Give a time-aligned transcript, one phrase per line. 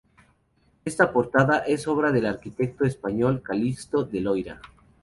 [0.83, 4.59] Esta portada es obra del arquitecto español Calixto de Loira.